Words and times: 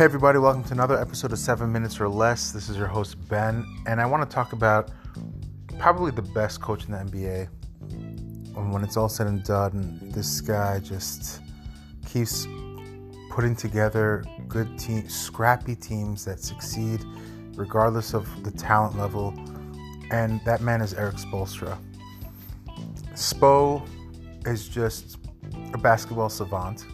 Hey, 0.00 0.04
everybody, 0.04 0.38
welcome 0.38 0.64
to 0.64 0.72
another 0.72 0.98
episode 0.98 1.30
of 1.30 1.38
Seven 1.38 1.70
Minutes 1.70 2.00
or 2.00 2.08
Less. 2.08 2.52
This 2.52 2.70
is 2.70 2.76
your 2.78 2.86
host, 2.86 3.18
Ben, 3.28 3.66
and 3.86 4.00
I 4.00 4.06
want 4.06 4.22
to 4.22 4.34
talk 4.34 4.54
about 4.54 4.90
probably 5.78 6.10
the 6.10 6.22
best 6.22 6.62
coach 6.62 6.86
in 6.86 6.92
the 6.92 6.96
NBA. 6.96 7.48
And 8.56 8.72
when 8.72 8.82
it's 8.82 8.96
all 8.96 9.10
said 9.10 9.26
and 9.26 9.44
done, 9.44 10.00
this 10.04 10.40
guy 10.40 10.78
just 10.78 11.42
keeps 12.08 12.48
putting 13.28 13.54
together 13.54 14.24
good 14.48 14.78
teams, 14.78 15.14
scrappy 15.14 15.76
teams 15.76 16.24
that 16.24 16.40
succeed 16.40 17.04
regardless 17.54 18.14
of 18.14 18.26
the 18.42 18.52
talent 18.52 18.96
level. 18.96 19.34
And 20.10 20.42
that 20.46 20.62
man 20.62 20.80
is 20.80 20.94
Erik 20.94 21.16
Spoelstra. 21.16 21.76
Spo 23.12 23.86
is 24.46 24.66
just 24.66 25.18
a 25.74 25.76
basketball 25.76 26.30
savant 26.30 26.86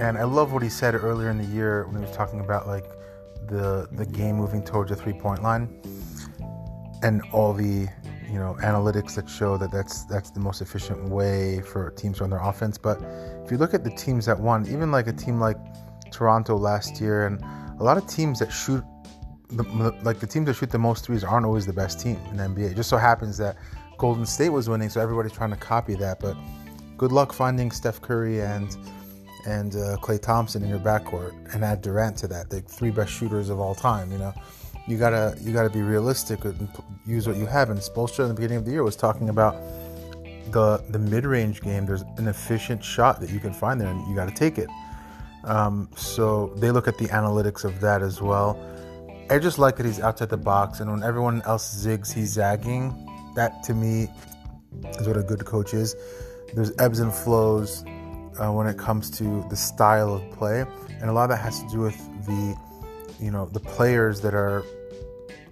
and 0.00 0.18
I 0.18 0.24
love 0.24 0.52
what 0.52 0.62
he 0.62 0.68
said 0.68 0.94
earlier 0.94 1.30
in 1.30 1.38
the 1.38 1.44
year 1.44 1.86
when 1.86 1.96
he 1.96 2.06
was 2.06 2.16
talking 2.16 2.40
about 2.40 2.66
like 2.66 2.84
the 3.48 3.88
the 3.92 4.06
game 4.06 4.36
moving 4.36 4.62
towards 4.62 4.90
a 4.90 4.96
three 4.96 5.12
point 5.12 5.42
line 5.42 5.80
and 7.02 7.22
all 7.32 7.52
the 7.52 7.88
you 8.28 8.38
know 8.38 8.56
analytics 8.62 9.14
that 9.14 9.28
show 9.28 9.56
that 9.56 9.70
that's 9.70 10.04
that's 10.04 10.30
the 10.30 10.40
most 10.40 10.60
efficient 10.60 11.08
way 11.08 11.60
for 11.60 11.90
teams 11.90 12.18
to 12.18 12.24
run 12.24 12.30
their 12.30 12.40
offense. 12.40 12.78
But 12.78 13.00
if 13.44 13.50
you 13.50 13.58
look 13.58 13.74
at 13.74 13.84
the 13.84 13.90
teams 13.90 14.26
that 14.26 14.38
won, 14.38 14.66
even 14.66 14.90
like 14.90 15.06
a 15.06 15.12
team 15.12 15.40
like 15.40 15.56
Toronto 16.10 16.56
last 16.56 17.00
year, 17.00 17.26
and 17.26 17.42
a 17.78 17.82
lot 17.82 17.96
of 17.96 18.06
teams 18.06 18.38
that 18.40 18.52
shoot 18.52 18.84
the, 19.48 19.62
like 20.02 20.18
the 20.18 20.26
teams 20.26 20.46
that 20.46 20.54
shoot 20.54 20.70
the 20.70 20.78
most 20.78 21.04
threes 21.04 21.22
aren't 21.22 21.46
always 21.46 21.66
the 21.66 21.72
best 21.72 22.00
team 22.00 22.18
in 22.30 22.36
the 22.36 22.42
NBA. 22.42 22.72
It 22.72 22.76
just 22.76 22.90
so 22.90 22.96
happens 22.96 23.36
that 23.38 23.56
Golden 23.96 24.26
State 24.26 24.48
was 24.48 24.68
winning, 24.68 24.88
so 24.88 25.00
everybody's 25.00 25.32
trying 25.32 25.50
to 25.50 25.56
copy 25.56 25.94
that. 25.96 26.18
But 26.18 26.36
good 26.96 27.12
luck 27.12 27.32
finding 27.32 27.70
Steph 27.70 28.00
Curry 28.02 28.42
and 28.42 28.76
and 29.46 29.76
uh, 29.76 29.96
Klay 30.02 30.20
Thompson 30.20 30.62
in 30.62 30.68
your 30.68 30.78
backcourt, 30.78 31.32
and 31.54 31.64
add 31.64 31.80
Durant 31.80 32.16
to 32.18 32.28
that, 32.28 32.50
the 32.50 32.60
three 32.60 32.90
best 32.90 33.12
shooters 33.12 33.48
of 33.48 33.60
all 33.60 33.74
time. 33.74 34.10
You 34.10 34.18
know, 34.18 34.34
you 34.86 34.98
gotta 34.98 35.36
you 35.40 35.52
gotta 35.52 35.70
be 35.70 35.82
realistic 35.82 36.44
and 36.44 36.68
use 37.06 37.26
what 37.26 37.36
you 37.36 37.46
have. 37.46 37.70
And 37.70 37.78
Spoelstra 37.78 38.20
in 38.20 38.28
the 38.28 38.34
beginning 38.34 38.58
of 38.58 38.64
the 38.64 38.72
year 38.72 38.82
was 38.82 38.96
talking 38.96 39.28
about 39.28 39.56
the 40.50 40.84
the 40.90 40.98
mid 40.98 41.24
range 41.24 41.60
game. 41.62 41.86
There's 41.86 42.02
an 42.18 42.28
efficient 42.28 42.84
shot 42.84 43.20
that 43.20 43.30
you 43.30 43.40
can 43.40 43.52
find 43.52 43.80
there, 43.80 43.88
and 43.88 44.06
you 44.08 44.14
got 44.14 44.28
to 44.28 44.34
take 44.34 44.58
it. 44.58 44.68
Um, 45.44 45.88
so 45.96 46.52
they 46.56 46.72
look 46.72 46.88
at 46.88 46.98
the 46.98 47.06
analytics 47.06 47.64
of 47.64 47.80
that 47.80 48.02
as 48.02 48.20
well. 48.20 48.60
I 49.30 49.38
just 49.38 49.58
like 49.58 49.76
that 49.76 49.86
he's 49.86 50.00
outside 50.00 50.28
the 50.28 50.36
box, 50.36 50.80
and 50.80 50.90
when 50.90 51.02
everyone 51.02 51.42
else 51.42 51.84
zigs, 51.84 52.12
he's 52.12 52.32
zagging. 52.32 53.04
That 53.36 53.62
to 53.64 53.74
me 53.74 54.08
is 54.98 55.06
what 55.06 55.16
a 55.16 55.22
good 55.22 55.44
coach 55.44 55.72
is. 55.72 55.94
There's 56.54 56.72
ebbs 56.78 57.00
and 57.00 57.12
flows 57.12 57.84
uh, 58.38 58.52
when 58.52 58.66
it 58.66 58.78
comes 58.78 59.10
to 59.10 59.44
the 59.48 59.56
style 59.56 60.14
of 60.14 60.30
play, 60.32 60.64
and 61.00 61.10
a 61.10 61.12
lot 61.12 61.24
of 61.24 61.30
that 61.30 61.42
has 61.42 61.62
to 61.62 61.68
do 61.68 61.80
with 61.80 61.96
the, 62.26 62.56
you 63.20 63.30
know, 63.30 63.46
the 63.46 63.60
players 63.60 64.20
that 64.20 64.34
are 64.34 64.64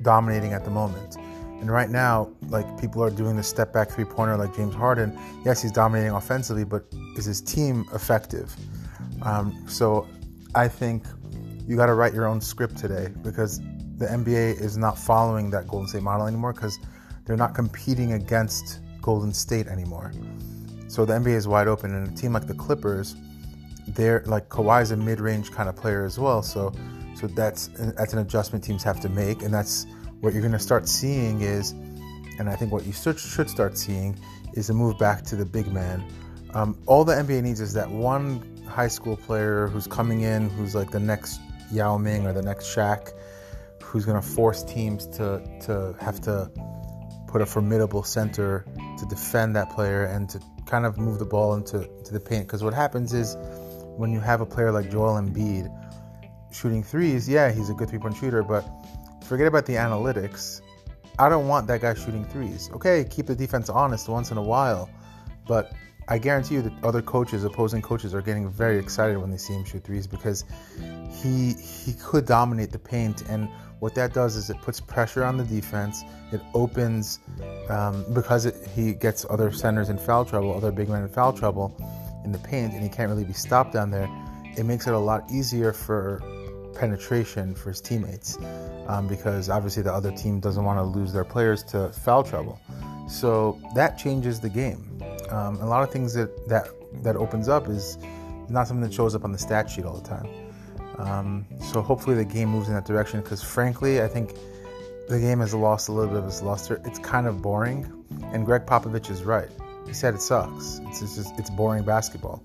dominating 0.03 0.53
at 0.53 0.65
the 0.65 0.71
moment. 0.71 1.17
And 1.61 1.71
right 1.71 1.89
now, 1.89 2.31
like 2.49 2.79
people 2.79 3.03
are 3.03 3.11
doing 3.11 3.37
the 3.37 3.43
step 3.43 3.73
back 3.73 3.91
three 3.91 4.05
pointer 4.05 4.37
like 4.37 4.55
James 4.55 4.75
Harden. 4.75 5.19
Yes, 5.45 5.63
he's 5.63 5.73
dominating 5.73 6.13
offensively, 6.13 6.65
but 6.65 6.85
is 7.17 7.25
his 7.25 7.41
team 7.41 7.87
effective? 7.95 8.55
Um, 9.23 9.65
so 9.67 10.07
I 10.55 10.69
think 10.69 11.07
you 11.67 11.77
got 11.77 11.87
to 11.87 11.95
write 11.95 12.13
your 12.13 12.27
own 12.27 12.41
script 12.41 12.77
today 12.77 13.09
because 13.23 13.61
the 13.97 14.07
NBA 14.07 14.61
is 14.61 14.77
not 14.77 14.99
following 14.99 15.51
that 15.51 15.67
Golden 15.67 15.89
State 15.89 16.03
model 16.03 16.27
anymore 16.27 16.53
because 16.53 16.79
they're 17.25 17.37
not 17.37 17.55
competing 17.55 18.13
against 18.13 18.81
Golden 19.01 19.33
State 19.33 19.67
anymore. 19.67 20.13
So 20.95 21.05
the 21.05 21.15
NBA 21.15 21.35
is 21.35 21.49
wide 21.49 21.67
open, 21.67 21.93
and 21.93 22.07
a 22.07 22.15
team 22.15 22.35
like 22.35 22.47
the 22.47 22.55
Clippers, 22.55 23.17
they're 23.89 24.23
like 24.27 24.49
Kawhi's 24.49 24.93
a 24.93 24.97
mid-range 24.97 25.51
kind 25.51 25.69
of 25.69 25.75
player 25.75 26.05
as 26.05 26.21
well. 26.21 26.41
So, 26.41 26.73
so 27.17 27.27
that's 27.27 27.67
that's 27.97 28.13
an 28.13 28.21
adjustment 28.21 28.63
teams 28.63 28.85
have 28.85 29.01
to 29.01 29.09
make, 29.09 29.43
and 29.43 29.53
that's 29.53 29.89
what 30.21 30.33
you're 30.33 30.41
going 30.41 30.53
to 30.53 30.59
start 30.61 30.89
seeing 30.89 31.41
is, 31.41 31.73
and 32.39 32.49
I 32.49 32.55
think 32.55 32.71
what 32.71 32.87
you 32.87 32.93
should 32.93 33.19
start 33.51 33.77
seeing 33.77 34.17
is 34.53 34.71
a 34.71 34.73
move 34.73 34.97
back 34.97 35.25
to 35.25 35.35
the 35.35 35.45
big 35.45 35.67
man. 35.73 36.09
Um, 36.55 36.79
all 36.87 37.05
the 37.05 37.15
NBA 37.15 37.43
needs 37.43 37.61
is 37.61 37.73
that 37.73 37.91
one 37.91 38.65
high 38.65 38.87
school 38.87 39.17
player 39.17 39.67
who's 39.67 39.89
coming 39.89 40.21
in, 40.21 40.49
who's 40.51 40.77
like 40.77 40.93
the 40.93 41.01
next 41.01 41.41
Yao 41.73 41.99
Ming 41.99 42.25
or 42.25 42.33
the 42.33 42.43
next 42.43 42.67
Shaq, 42.67 43.11
who's 43.83 44.05
going 44.05 44.23
to 44.23 44.27
force 44.27 44.63
teams 44.63 45.09
to 45.09 45.43
to 45.63 45.97
have 46.01 46.21
to 46.21 46.49
put 47.27 47.43
a 47.43 47.47
formidable 47.47 48.05
center 48.05 48.65
to 48.97 49.07
defend 49.07 49.57
that 49.57 49.71
player 49.71 50.05
and 50.05 50.31
to 50.31 50.39
kind 50.67 50.87
of 50.87 50.99
move 50.99 51.19
the 51.19 51.25
ball 51.25 51.55
into 51.55 51.89
to 52.05 52.13
the 52.13 52.21
paint. 52.21 52.47
Because 52.47 52.63
what 52.63 52.75
happens 52.75 53.13
is 53.13 53.37
when 53.97 54.13
you 54.13 54.21
have 54.21 54.41
a 54.41 54.47
player 54.47 54.73
like 54.73 54.91
Joel 54.91 55.21
Embiid 55.21 55.71
shooting 56.53 56.83
threes, 56.83 57.29
yeah, 57.29 57.53
he's 57.53 57.71
a 57.71 57.75
good 57.75 57.89
three 57.89 57.99
point 57.99 58.17
shooter, 58.17 58.43
but 58.43 58.65
forget 59.25 59.47
about 59.47 59.67
the 59.67 59.75
analytics. 59.75 60.61
I 61.19 61.29
don't 61.29 61.47
want 61.47 61.67
that 61.69 61.81
guy 61.81 61.95
shooting 61.95 62.25
threes. 62.25 62.71
Okay, 62.75 63.05
keep 63.09 63.27
the 63.27 63.37
defense 63.37 63.69
honest 63.69 64.09
once 64.09 64.31
in 64.31 64.37
a 64.37 64.43
while, 64.43 64.91
but 65.47 65.73
I 66.09 66.19
guarantee 66.19 66.57
you 66.57 66.63
that 66.63 66.73
other 66.83 67.03
coaches, 67.03 67.45
opposing 67.45 67.83
coaches, 67.83 68.15
are 68.15 68.23
getting 68.23 68.51
very 68.51 68.79
excited 68.79 69.17
when 69.19 69.31
they 69.31 69.37
see 69.37 69.55
him 69.55 69.65
shoot 69.65 69.85
threes 69.85 70.07
because 70.07 70.45
he 71.23 71.55
he 71.55 71.95
could 71.95 72.27
dominate 72.27 72.73
the 72.73 72.79
paint 72.79 73.23
and 73.29 73.49
what 73.85 73.95
that 73.97 74.15
does 74.15 74.37
is 74.37 74.49
it 74.49 74.59
puts 74.63 74.81
pressure 74.81 75.25
on 75.25 75.37
the 75.37 75.45
defense. 75.45 76.05
It 76.33 76.41
opens 76.55 77.19
um, 77.69 78.03
because 78.15 78.47
it, 78.47 78.55
he 78.75 78.95
gets 78.95 79.27
other 79.29 79.53
centers 79.53 79.91
in 79.91 79.99
foul 79.99 80.25
trouble, 80.25 80.55
other 80.55 80.73
big 80.73 80.89
men 80.89 81.03
in 81.03 81.09
foul 81.11 81.35
trouble 81.35 81.77
in 82.25 82.33
the 82.33 82.39
paint, 82.39 82.73
and 82.73 82.83
he 82.83 82.89
can't 82.89 83.11
really 83.11 83.25
be 83.25 83.35
stopped 83.35 83.75
down 83.75 83.91
there. 83.91 84.09
It 84.57 84.65
makes 84.65 84.87
it 84.87 84.95
a 84.95 84.99
lot 84.99 85.31
easier 85.31 85.75
for 85.75 86.23
penetration 86.75 87.55
for 87.55 87.69
his 87.69 87.83
teammates 87.83 88.39
um, 88.87 89.07
because 89.07 89.51
obviously 89.51 89.83
the 89.83 89.93
other 89.93 90.13
team 90.13 90.41
doesn't 90.41 90.65
want 90.65 90.79
to 90.79 90.83
lose 90.83 91.13
their 91.13 91.25
players 91.25 91.63
to 91.65 91.91
foul 91.91 92.23
trouble. 92.23 92.59
So 93.07 93.61
that 93.75 93.99
changes 93.99 94.41
the 94.41 94.49
game. 94.49 95.04
Um, 95.35 95.61
a 95.61 95.67
lot 95.67 95.83
of 95.83 95.91
things 95.91 96.15
that 96.15 96.49
that 96.49 96.69
that 97.03 97.17
opens 97.17 97.49
up 97.49 97.69
is 97.69 97.99
not 98.49 98.69
something 98.69 98.83
that 98.83 98.95
shows 98.95 99.15
up 99.15 99.25
on 99.25 99.33
the 99.33 99.39
stat 99.39 99.69
sheet 99.69 99.85
all 99.85 99.97
the 99.97 100.09
time. 100.09 100.29
Um, 100.99 101.47
so 101.61 101.83
hopefully 101.83 102.15
the 102.15 102.25
game 102.25 102.51
moves 102.51 102.69
in 102.69 102.75
that 102.75 102.85
direction 102.85 103.21
because 103.21 103.43
frankly, 103.43 104.01
I 104.01 104.07
think 104.07 104.35
the 105.09 105.19
game 105.19 105.41
has 105.41 105.53
lost 105.53 105.89
a 105.89 105.93
little 105.93 106.11
bit 106.11 106.19
of 106.19 106.27
its 106.27 106.41
luster. 106.41 106.81
It's 106.85 107.01
kind 107.01 107.27
of 107.27 107.43
boring, 107.43 107.91
and 108.33 108.47
Gregg 108.47 108.65
Popovich 108.65 109.11
is 109.11 109.25
right. 109.25 109.49
He 109.87 109.93
said 109.93 110.15
it 110.15 110.23
sucks. 110.23 110.81
It's 110.85 111.01
just 111.01 111.39
it's 111.39 111.51
boring 111.51 111.85
basketball. 111.85 112.43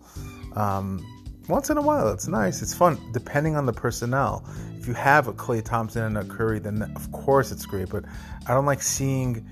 Um, 0.55 1.05
once 1.47 1.69
in 1.69 1.77
a 1.77 1.81
while, 1.81 2.09
it's 2.09 2.27
nice. 2.27 2.61
It's 2.61 2.73
fun, 2.73 2.99
depending 3.11 3.55
on 3.55 3.65
the 3.65 3.73
personnel. 3.73 4.43
If 4.77 4.87
you 4.87 4.93
have 4.93 5.27
a 5.27 5.33
Klay 5.33 5.63
Thompson 5.63 6.03
and 6.03 6.17
a 6.17 6.23
Curry, 6.23 6.59
then 6.59 6.81
of 6.95 7.11
course 7.11 7.51
it's 7.51 7.65
great. 7.65 7.89
But 7.89 8.05
I 8.47 8.53
don't 8.53 8.65
like 8.65 8.81
seeing 8.81 9.47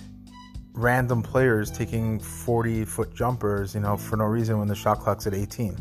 random 0.77 1.23
players 1.23 1.71
taking 1.71 2.19
40 2.19 2.85
foot 2.85 3.13
jumpers, 3.13 3.73
you 3.73 3.81
know, 3.81 3.97
for 3.97 4.15
no 4.15 4.25
reason 4.25 4.59
when 4.59 4.67
the 4.67 4.75
shot 4.75 4.99
clock's 4.99 5.25
at 5.25 5.33
18. 5.33 5.75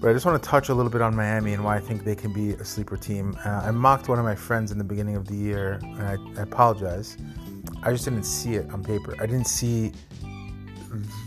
But 0.00 0.10
I 0.10 0.12
just 0.14 0.26
want 0.26 0.42
to 0.42 0.48
touch 0.48 0.68
a 0.70 0.74
little 0.74 0.90
bit 0.90 1.02
on 1.02 1.14
Miami 1.14 1.52
and 1.52 1.62
why 1.62 1.76
I 1.76 1.80
think 1.80 2.02
they 2.02 2.16
can 2.16 2.32
be 2.32 2.54
a 2.54 2.64
sleeper 2.64 2.96
team. 2.96 3.36
Uh, 3.44 3.62
I 3.64 3.70
mocked 3.70 4.08
one 4.08 4.18
of 4.18 4.24
my 4.24 4.34
friends 4.34 4.72
in 4.72 4.78
the 4.78 4.84
beginning 4.84 5.14
of 5.14 5.28
the 5.28 5.36
year, 5.36 5.78
and 5.82 6.02
I, 6.02 6.16
I 6.40 6.42
apologize. 6.42 7.18
I 7.84 7.92
just 7.92 8.04
didn't 8.04 8.24
see 8.24 8.54
it 8.54 8.68
on 8.70 8.82
paper. 8.82 9.14
I 9.20 9.26
didn't 9.26 9.46
see 9.46 9.92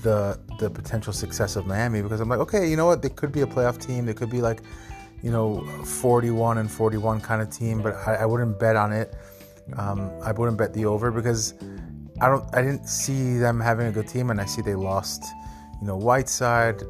the 0.04 0.40
the 0.60 0.70
potential 0.70 1.14
success 1.14 1.56
of 1.56 1.66
Miami 1.66 2.02
because 2.02 2.20
I'm 2.20 2.30
like, 2.30 2.40
okay, 2.40 2.70
you 2.70 2.76
know 2.76 2.86
what? 2.86 3.02
They 3.02 3.10
could 3.10 3.32
be 3.32 3.42
a 3.42 3.48
playoff 3.48 3.80
team. 3.80 4.06
They 4.06 4.14
could 4.14 4.30
be 4.30 4.42
like, 4.42 4.62
you 5.24 5.32
know, 5.32 5.62
41 5.86 6.58
and 6.58 6.70
41 6.70 7.22
kind 7.22 7.42
of 7.42 7.50
team, 7.50 7.82
but 7.82 7.96
I, 8.08 8.16
I 8.16 8.26
wouldn't 8.26 8.60
bet 8.60 8.76
on 8.76 8.92
it. 8.92 9.16
Um, 9.78 10.12
I 10.22 10.32
wouldn't 10.32 10.58
bet 10.58 10.74
the 10.74 10.86
over 10.86 11.12
because 11.12 11.54
I 12.22 12.30
don't. 12.30 12.46
I 12.56 12.62
didn't 12.62 12.88
see 12.88 13.38
them 13.38 13.60
having 13.60 13.88
a 13.88 13.92
good 13.92 14.08
team, 14.08 14.30
and 14.30 14.40
I 14.40 14.46
see 14.46 14.62
they 14.62 14.76
lost. 14.76 15.24
You 15.82 15.88
know, 15.88 15.98
Whiteside 15.98 16.82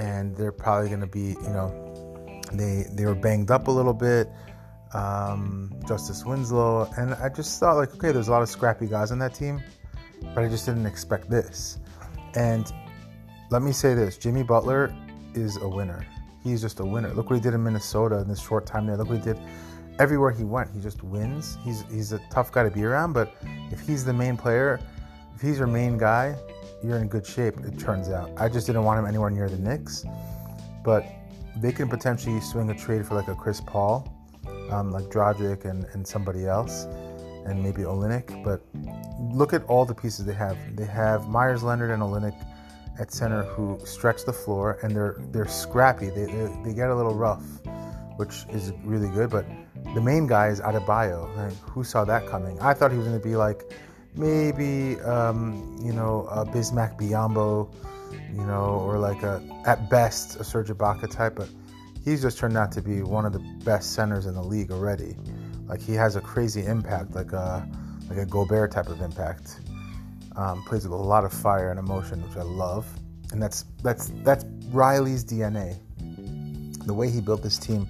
and 0.00 0.34
they're 0.36 0.52
probably 0.52 0.88
going 0.88 1.00
to 1.00 1.06
be, 1.06 1.36
you 1.42 1.50
know, 1.50 2.42
they 2.52 2.86
they 2.92 3.04
were 3.04 3.14
banged 3.14 3.50
up 3.50 3.68
a 3.68 3.70
little 3.70 3.94
bit. 3.94 4.28
Um, 4.92 5.72
Justice 5.86 6.24
Winslow, 6.24 6.90
and 6.96 7.14
I 7.14 7.28
just 7.28 7.60
thought 7.60 7.76
like, 7.76 7.94
okay, 7.94 8.10
there's 8.10 8.26
a 8.26 8.32
lot 8.32 8.42
of 8.42 8.48
scrappy 8.48 8.88
guys 8.88 9.12
on 9.12 9.20
that 9.20 9.34
team, 9.34 9.62
but 10.34 10.42
I 10.42 10.48
just 10.48 10.66
didn't 10.66 10.86
expect 10.86 11.30
this. 11.30 11.78
And 12.34 12.72
let 13.50 13.62
me 13.62 13.70
say 13.72 13.94
this: 13.94 14.18
Jimmy 14.18 14.42
Butler 14.42 14.92
is 15.34 15.58
a 15.58 15.68
winner. 15.68 16.04
He's 16.42 16.60
just 16.60 16.80
a 16.80 16.84
winner. 16.84 17.12
Look 17.12 17.30
what 17.30 17.36
he 17.36 17.42
did 17.42 17.54
in 17.54 17.62
Minnesota 17.62 18.18
in 18.18 18.28
this 18.28 18.40
short 18.40 18.66
time 18.66 18.86
there. 18.86 18.96
Look 18.96 19.10
what 19.10 19.18
he 19.18 19.24
did 19.24 19.38
everywhere 20.00 20.30
he 20.30 20.44
went. 20.44 20.70
He 20.74 20.80
just 20.80 21.04
wins. 21.04 21.58
He's 21.62 21.84
he's 21.92 22.12
a 22.12 22.20
tough 22.30 22.50
guy 22.50 22.64
to 22.64 22.70
be 22.70 22.84
around, 22.84 23.12
but 23.12 23.34
if 23.70 23.80
he's 23.80 24.04
the 24.04 24.14
main 24.14 24.36
player, 24.36 24.80
if 25.34 25.42
he's 25.42 25.58
your 25.58 25.68
main 25.68 25.98
guy, 25.98 26.34
you're 26.82 26.96
in 26.96 27.06
good 27.06 27.26
shape, 27.26 27.58
it 27.60 27.78
turns 27.78 28.08
out. 28.08 28.30
I 28.38 28.48
just 28.48 28.66
didn't 28.66 28.82
want 28.84 28.98
him 28.98 29.04
anywhere 29.04 29.30
near 29.30 29.48
the 29.48 29.58
Knicks, 29.58 30.04
but 30.82 31.04
they 31.56 31.70
can 31.70 31.88
potentially 31.88 32.40
swing 32.40 32.70
a 32.70 32.74
trade 32.74 33.06
for 33.06 33.14
like 33.14 33.28
a 33.28 33.34
Chris 33.34 33.60
Paul, 33.60 34.10
um, 34.70 34.90
like 34.90 35.04
Dragic 35.04 35.66
and, 35.66 35.84
and 35.92 36.06
somebody 36.06 36.46
else, 36.46 36.84
and 37.44 37.62
maybe 37.62 37.82
Olynyk. 37.82 38.42
But 38.42 38.62
look 39.34 39.52
at 39.52 39.62
all 39.64 39.84
the 39.84 39.94
pieces 39.94 40.24
they 40.24 40.32
have. 40.32 40.56
They 40.74 40.86
have 40.86 41.28
Meyers, 41.28 41.62
Leonard 41.62 41.90
and 41.90 42.02
Olynyk 42.02 42.46
at 42.98 43.12
center 43.12 43.42
who 43.44 43.78
stretch 43.84 44.24
the 44.24 44.32
floor 44.32 44.78
and 44.82 44.94
they're 44.94 45.16
they're 45.30 45.48
scrappy. 45.48 46.08
They, 46.08 46.24
they, 46.24 46.60
they 46.64 46.74
get 46.74 46.88
a 46.88 46.94
little 46.94 47.14
rough 47.14 47.44
which 48.20 48.44
is 48.50 48.74
really 48.84 49.08
good. 49.08 49.30
But 49.30 49.46
the 49.94 50.00
main 50.00 50.26
guy 50.26 50.48
is 50.48 50.60
Adebayo. 50.60 51.34
Like, 51.36 51.56
who 51.70 51.84
saw 51.84 52.04
that 52.04 52.26
coming? 52.26 52.58
I 52.60 52.74
thought 52.74 52.90
he 52.90 52.98
was 52.98 53.06
going 53.06 53.20
to 53.20 53.26
be 53.26 53.36
like 53.36 53.72
maybe 54.14 55.00
um, 55.02 55.78
you 55.82 55.92
know 55.92 56.26
a 56.30 56.44
Bismack 56.44 56.98
Biyombo, 56.98 57.72
you 58.32 58.44
know, 58.44 58.82
or 58.84 58.98
like 58.98 59.22
a 59.22 59.42
at 59.66 59.90
best 59.90 60.36
a 60.36 60.44
Serge 60.44 60.68
Ibaka 60.68 61.10
type, 61.10 61.34
but 61.36 61.48
he's 62.04 62.22
just 62.22 62.38
turned 62.38 62.56
out 62.56 62.72
to 62.72 62.82
be 62.82 63.02
one 63.02 63.24
of 63.24 63.32
the 63.32 63.40
best 63.64 63.92
centers 63.92 64.26
in 64.26 64.34
the 64.34 64.42
league 64.42 64.70
already. 64.70 65.16
Like 65.66 65.80
he 65.80 65.94
has 65.94 66.16
a 66.16 66.20
crazy 66.20 66.64
impact, 66.64 67.14
like 67.14 67.32
a 67.32 67.68
like 68.08 68.18
a 68.18 68.26
Gobert 68.26 68.72
type 68.72 68.88
of 68.88 69.00
impact. 69.00 69.60
Um, 70.36 70.62
plays 70.62 70.84
with 70.84 70.92
a 70.92 71.02
lot 71.02 71.24
of 71.24 71.32
fire 71.32 71.70
and 71.70 71.78
emotion, 71.78 72.22
which 72.22 72.36
I 72.36 72.42
love, 72.42 72.86
and 73.32 73.42
that's 73.42 73.64
that's 73.82 74.12
that's 74.22 74.44
Riley's 74.70 75.24
DNA. 75.24 75.76
The 76.86 76.94
way 76.94 77.10
he 77.10 77.20
built 77.20 77.42
this 77.42 77.58
team, 77.58 77.88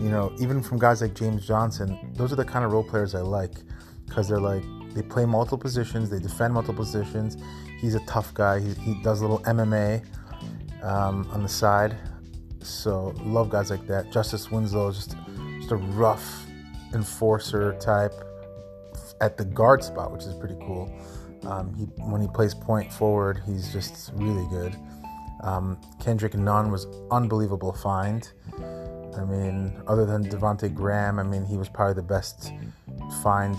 you 0.00 0.10
know, 0.10 0.34
even 0.38 0.62
from 0.62 0.78
guys 0.78 1.02
like 1.02 1.14
James 1.14 1.46
Johnson, 1.46 2.12
those 2.14 2.32
are 2.32 2.36
the 2.36 2.44
kind 2.44 2.64
of 2.64 2.72
role 2.72 2.84
players 2.84 3.14
I 3.14 3.20
like 3.20 3.52
because 4.06 4.28
they're 4.28 4.40
like 4.40 4.62
they 4.94 5.02
play 5.02 5.24
multiple 5.24 5.58
positions, 5.58 6.10
they 6.10 6.18
defend 6.18 6.54
multiple 6.54 6.84
positions. 6.84 7.36
He's 7.78 7.94
a 7.94 8.04
tough 8.06 8.34
guy. 8.34 8.60
He, 8.60 8.74
he 8.74 9.02
does 9.02 9.20
a 9.20 9.22
little 9.22 9.40
MMA 9.44 10.04
um, 10.82 11.28
on 11.30 11.42
the 11.42 11.48
side, 11.48 11.96
so 12.62 13.14
love 13.24 13.50
guys 13.50 13.70
like 13.70 13.86
that. 13.86 14.10
Justice 14.12 14.50
Winslow 14.50 14.88
is 14.88 14.96
just 14.96 15.16
just 15.58 15.72
a 15.72 15.76
rough 15.76 16.46
enforcer 16.94 17.74
type 17.78 18.14
at 19.20 19.36
the 19.36 19.44
guard 19.44 19.82
spot, 19.82 20.12
which 20.12 20.24
is 20.24 20.34
pretty 20.34 20.56
cool. 20.60 20.90
Um, 21.44 21.74
he, 21.74 21.84
when 22.02 22.20
he 22.20 22.28
plays 22.28 22.54
point 22.54 22.92
forward, 22.92 23.42
he's 23.46 23.72
just 23.72 24.12
really 24.14 24.46
good. 24.48 24.76
Um, 25.42 25.80
Kendrick 26.00 26.34
Nunn 26.34 26.70
was 26.70 26.86
unbelievable 27.10 27.72
find. 27.72 28.30
I 29.16 29.24
mean, 29.24 29.80
other 29.86 30.06
than 30.06 30.24
Devonte 30.24 30.72
Graham, 30.72 31.18
I 31.18 31.22
mean, 31.22 31.44
he 31.44 31.56
was 31.56 31.68
probably 31.68 31.94
the 31.94 32.02
best 32.02 32.52
find 33.22 33.56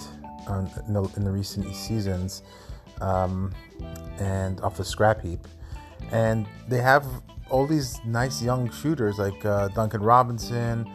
um, 0.47 0.69
in, 0.87 0.93
the, 0.93 1.03
in, 1.15 1.23
the, 1.23 1.31
recent 1.31 1.73
seasons, 1.75 2.43
um, 3.01 3.53
and 4.19 4.61
off 4.61 4.77
the 4.77 4.85
scrap 4.85 5.21
heap. 5.21 5.47
And 6.11 6.47
they 6.67 6.77
have 6.77 7.05
all 7.49 7.67
these 7.67 7.99
nice 8.05 8.41
young 8.41 8.71
shooters 8.71 9.17
like 9.17 9.43
uh, 9.45 9.67
Duncan 9.69 10.01
Robinson 10.01 10.89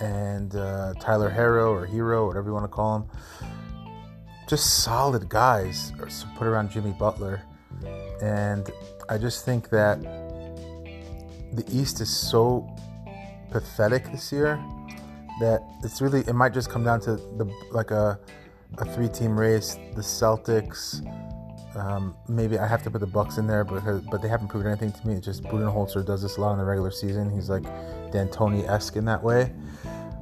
and 0.00 0.54
uh, 0.54 0.94
Tyler 1.00 1.30
Herro 1.30 1.70
or 1.70 1.86
Hero, 1.86 2.26
whatever 2.26 2.48
you 2.48 2.54
want 2.54 2.64
to 2.64 2.68
call 2.68 2.96
him. 2.96 3.04
Just 4.48 4.82
solid 4.82 5.28
guys 5.28 5.92
put 6.36 6.46
around 6.46 6.70
Jimmy 6.70 6.92
Butler. 6.92 7.42
And 8.20 8.70
I 9.08 9.18
just 9.18 9.44
think 9.44 9.70
that 9.70 10.00
the 11.52 11.64
East 11.70 12.00
is 12.00 12.14
so 12.14 12.68
pathetic 13.50 14.10
this 14.10 14.32
year 14.32 14.62
that 15.40 15.62
it's 15.82 16.00
really 16.00 16.20
it 16.20 16.34
might 16.34 16.52
just 16.52 16.70
come 16.70 16.84
down 16.84 17.00
to 17.00 17.16
the 17.16 17.52
like 17.70 17.90
a 17.90 18.18
a 18.78 18.84
three 18.84 19.08
team 19.08 19.38
race. 19.38 19.78
The 19.94 20.02
Celtics, 20.02 21.04
um, 21.76 22.14
maybe 22.28 22.58
I 22.58 22.66
have 22.66 22.82
to 22.84 22.90
put 22.90 23.00
the 23.00 23.06
Bucks 23.06 23.38
in 23.38 23.46
there 23.46 23.64
because 23.64 24.02
but 24.10 24.22
they 24.22 24.28
haven't 24.28 24.48
proved 24.48 24.66
anything 24.66 24.92
to 24.92 25.06
me. 25.06 25.14
It's 25.14 25.26
just 25.26 25.42
Budenholzer 25.44 26.04
does 26.04 26.22
this 26.22 26.36
a 26.36 26.40
lot 26.40 26.52
in 26.52 26.58
the 26.58 26.64
regular 26.64 26.90
season. 26.90 27.30
He's 27.30 27.48
like 27.48 27.64
D'Antoni 28.12 28.68
esque 28.68 28.96
in 28.96 29.04
that 29.06 29.22
way 29.22 29.52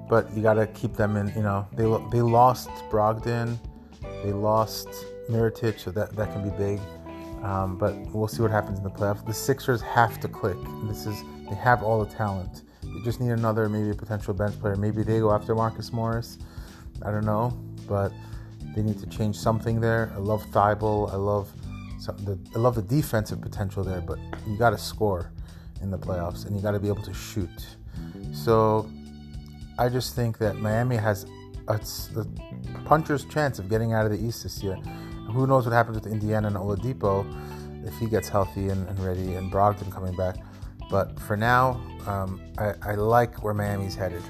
but 0.08 0.34
you 0.34 0.42
got 0.42 0.54
to 0.54 0.66
keep 0.68 0.94
them 0.94 1.16
in. 1.16 1.28
You 1.36 1.42
know, 1.42 1.66
they 1.72 1.84
they 2.10 2.22
lost 2.22 2.70
Brogdon, 2.90 3.58
they 4.22 4.32
lost 4.32 4.88
Mirotic, 5.28 5.78
so 5.78 5.90
that 5.92 6.16
that 6.16 6.32
can 6.32 6.42
be 6.42 6.56
big. 6.56 6.80
Um, 7.42 7.78
but 7.78 7.94
we'll 8.12 8.26
see 8.26 8.42
what 8.42 8.50
happens 8.50 8.78
in 8.78 8.84
the 8.84 8.90
playoffs. 8.90 9.24
The 9.24 9.34
Sixers 9.34 9.80
have 9.82 10.18
to 10.20 10.28
click. 10.28 10.56
This 10.84 11.06
is 11.06 11.22
they 11.48 11.56
have 11.56 11.82
all 11.82 12.04
the 12.04 12.12
talent. 12.12 12.62
They 12.94 13.00
just 13.02 13.20
need 13.20 13.30
another 13.30 13.68
maybe 13.68 13.90
a 13.90 13.94
potential 13.94 14.34
bench 14.34 14.58
player. 14.60 14.76
Maybe 14.76 15.02
they 15.02 15.20
go 15.20 15.32
after 15.32 15.54
Marcus 15.54 15.92
Morris. 15.92 16.38
I 17.02 17.10
don't 17.10 17.24
know, 17.24 17.56
but 17.86 18.12
they 18.74 18.82
need 18.82 18.98
to 19.00 19.06
change 19.06 19.36
something 19.36 19.80
there. 19.80 20.12
I 20.14 20.18
love 20.18 20.44
Thybulle. 20.46 21.12
I 21.12 21.16
love 21.16 21.50
the, 22.24 22.38
I 22.54 22.58
love 22.58 22.74
the 22.74 22.82
defensive 22.82 23.40
potential 23.40 23.84
there, 23.84 24.00
but 24.00 24.18
you 24.46 24.56
got 24.56 24.70
to 24.70 24.78
score 24.78 25.30
in 25.82 25.90
the 25.90 25.98
playoffs 25.98 26.46
and 26.46 26.56
you 26.56 26.62
got 26.62 26.72
to 26.72 26.80
be 26.80 26.88
able 26.88 27.02
to 27.02 27.14
shoot. 27.14 27.76
So 28.32 28.88
I 29.78 29.88
just 29.88 30.14
think 30.14 30.38
that 30.38 30.56
Miami 30.56 30.96
has 30.96 31.26
a, 31.68 31.74
a, 31.74 32.26
puncher's 32.84 33.24
chance 33.26 33.58
of 33.58 33.68
getting 33.68 33.92
out 33.92 34.06
of 34.06 34.12
the 34.12 34.18
East 34.18 34.42
this 34.42 34.62
year. 34.62 34.76
Who 35.32 35.46
knows 35.46 35.66
what 35.66 35.72
happens 35.72 35.96
with 35.96 36.10
Indiana 36.10 36.48
and 36.48 36.56
Oladipo 36.56 37.26
if 37.86 37.96
he 37.98 38.06
gets 38.06 38.28
healthy 38.28 38.68
and, 38.68 38.88
and 38.88 38.98
ready, 39.00 39.34
and 39.34 39.52
Brogdon 39.52 39.92
coming 39.92 40.16
back. 40.16 40.36
But 40.90 41.18
for 41.20 41.36
now, 41.36 41.80
um, 42.06 42.40
I, 42.56 42.74
I 42.82 42.94
like 42.94 43.42
where 43.42 43.54
Miami's 43.54 43.94
headed. 43.94 44.22